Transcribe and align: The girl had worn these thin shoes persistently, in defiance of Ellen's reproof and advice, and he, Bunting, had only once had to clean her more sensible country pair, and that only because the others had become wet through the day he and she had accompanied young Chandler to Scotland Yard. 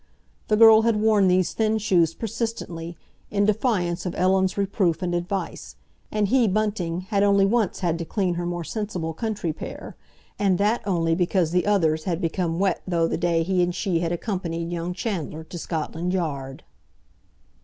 The 0.47 0.57
girl 0.57 0.81
had 0.81 0.95
worn 0.99 1.27
these 1.27 1.53
thin 1.53 1.77
shoes 1.77 2.15
persistently, 2.15 2.97
in 3.29 3.45
defiance 3.45 4.03
of 4.03 4.15
Ellen's 4.15 4.57
reproof 4.57 5.03
and 5.03 5.13
advice, 5.13 5.75
and 6.11 6.29
he, 6.29 6.47
Bunting, 6.47 7.01
had 7.01 7.21
only 7.21 7.45
once 7.45 7.81
had 7.81 7.99
to 7.99 8.05
clean 8.05 8.33
her 8.33 8.47
more 8.47 8.63
sensible 8.63 9.13
country 9.13 9.53
pair, 9.53 9.95
and 10.39 10.57
that 10.57 10.81
only 10.87 11.13
because 11.13 11.51
the 11.51 11.67
others 11.67 12.05
had 12.05 12.19
become 12.19 12.57
wet 12.57 12.81
through 12.89 13.09
the 13.09 13.15
day 13.19 13.43
he 13.43 13.61
and 13.61 13.75
she 13.75 13.99
had 13.99 14.11
accompanied 14.11 14.71
young 14.71 14.95
Chandler 14.95 15.43
to 15.43 15.59
Scotland 15.59 16.13
Yard. 16.13 16.63